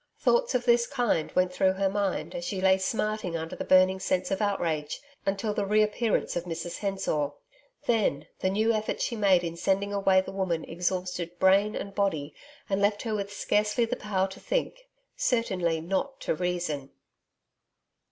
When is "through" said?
1.53-1.73